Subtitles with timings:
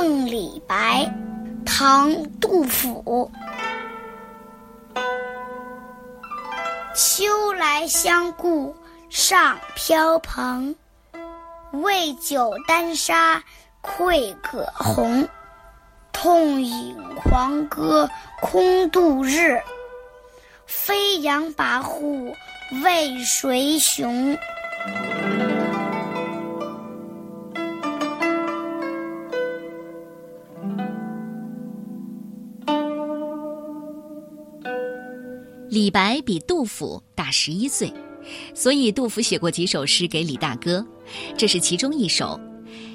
[0.00, 1.12] 赠李白，
[1.66, 2.10] 唐·
[2.40, 3.30] 杜甫。
[6.94, 8.74] 秋来相顾
[9.10, 10.74] 上飘蓬，
[11.72, 13.44] 为酒丹砂
[13.82, 15.28] 愧可红。
[16.14, 18.08] 痛饮黄歌
[18.40, 19.60] 空度日，
[20.64, 22.34] 飞扬跋扈
[22.82, 24.34] 为谁雄？
[35.70, 37.94] 李白比杜甫大十一岁，
[38.56, 40.84] 所以杜甫写过几首诗给李大哥，
[41.36, 42.38] 这是其中一首。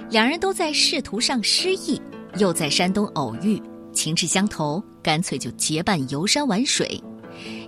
[0.10, 2.02] 两人都在仕途上失意，
[2.38, 3.62] 又在山东偶遇，
[3.94, 7.02] 情志相投，干脆就结伴游山玩水。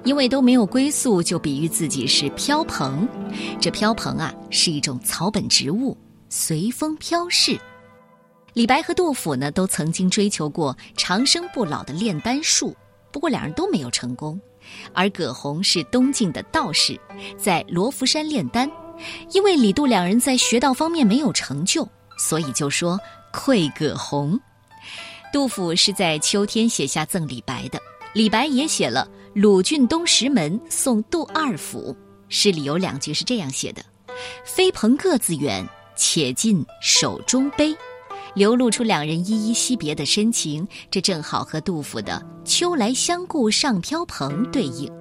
[0.04, 3.08] 因为都没有归宿，就比喻自己是飘蓬。
[3.62, 5.98] 这飘蓬啊，是一种草本植物，
[6.28, 7.58] 随风飘逝。
[8.52, 12.76] 李白和杜甫呢，都曾经追求过长生不老的炼丹术，
[13.10, 14.38] 不过两人都没有成功。
[14.94, 17.00] 而葛洪是东晋的道士，
[17.38, 18.70] 在罗浮山炼丹，
[19.32, 21.88] 因为李杜两人在学道方面没有成就，
[22.18, 23.00] 所以就说
[23.32, 24.40] 愧葛洪。
[25.34, 27.80] 杜甫是在秋天写下赠李白的，
[28.14, 31.94] 李白也写了《鲁郡东石门送杜二府》，
[32.30, 33.84] 诗里有两句是这样写的
[34.46, 37.76] ：“飞蓬各自远，且尽手中杯。”
[38.36, 44.92] 流露出两人依依惜别的深情，这正好和杜甫的“秋来相顾上飘蓬”对应。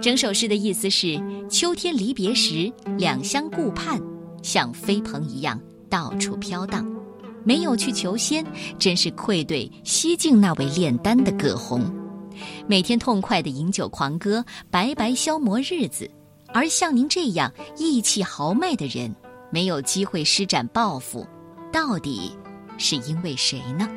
[0.00, 4.00] 整首诗的意思是：秋天离别时，两相顾盼，
[4.42, 6.84] 像飞蓬一样到处飘荡，
[7.44, 8.44] 没有去求仙，
[8.78, 11.82] 真是愧对西晋那位炼丹的葛洪。
[12.66, 16.10] 每天痛快的饮酒狂歌，白白消磨日子，
[16.48, 19.14] 而像您这样意气豪迈的人，
[19.50, 21.26] 没有机会施展抱负，
[21.72, 22.32] 到底？
[22.78, 23.88] 是因为谁呢？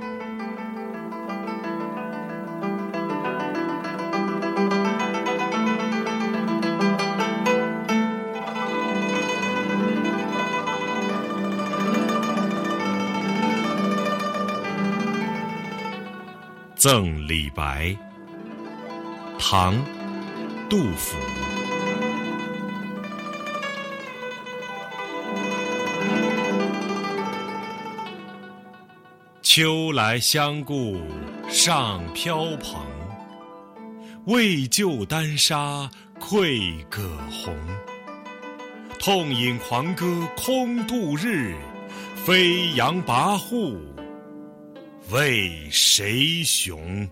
[16.75, 17.94] 赠李白，
[19.38, 19.75] 唐，
[20.69, 21.18] 杜甫。
[29.52, 31.02] 秋来相顾
[31.50, 32.86] 尚飘蓬，
[34.28, 35.90] 为救丹砂
[36.20, 37.52] 愧葛洪。
[39.00, 40.06] 痛饮狂歌
[40.38, 41.56] 空度日，
[42.16, 43.76] 飞扬跋扈
[45.10, 47.10] 为谁雄？